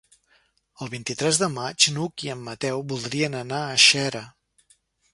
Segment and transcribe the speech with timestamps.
[0.85, 4.27] El vint-i-tres de maig n'Hug i en Mateu voldrien anar a Xera.